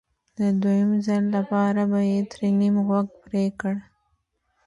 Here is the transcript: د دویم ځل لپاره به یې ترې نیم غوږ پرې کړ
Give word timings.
د 0.37 0.39
دویم 0.61 0.91
ځل 1.05 1.23
لپاره 1.37 1.81
به 1.91 1.99
یې 2.11 2.19
ترې 2.31 2.49
نیم 2.59 2.75
غوږ 2.87 3.07
پرې 3.23 3.45
کړ 3.59 3.75